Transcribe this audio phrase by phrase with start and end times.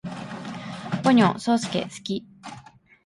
[1.03, 2.25] ポニョ，そーすけ，好き